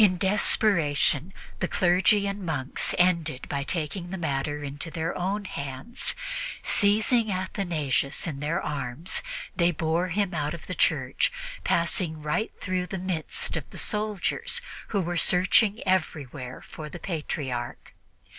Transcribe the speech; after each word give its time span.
In 0.03 0.17
desperation, 0.17 1.31
the 1.59 1.67
clergy 1.67 2.25
and 2.25 2.43
monks 2.43 2.95
ended 2.97 3.47
by 3.47 3.61
taking 3.61 4.09
the 4.09 4.17
matter 4.17 4.63
into 4.63 4.89
their 4.89 5.15
own 5.15 5.45
hands. 5.45 6.15
Seizing 6.63 7.31
Athanasius 7.31 8.25
in 8.25 8.39
their 8.39 8.59
arms, 8.59 9.21
they 9.55 9.69
bore 9.69 10.07
him 10.07 10.33
out 10.33 10.55
of 10.55 10.65
the 10.65 10.73
church, 10.73 11.31
passing 11.63 12.23
right 12.23 12.51
through 12.59 12.87
the 12.87 12.97
midst 12.97 13.55
of 13.55 13.69
the 13.69 13.77
soldiers, 13.77 14.59
who 14.87 15.01
were 15.01 15.17
searching 15.17 15.79
everywhere 15.85 16.63
for 16.63 16.89
the 16.89 16.97
Patriarch. 16.97 17.93